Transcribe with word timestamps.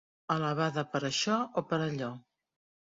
Alabada 0.35 0.85
per 0.95 1.03
això 1.11 1.39
o 1.63 1.67
per 1.71 1.83
allò. 1.91 2.13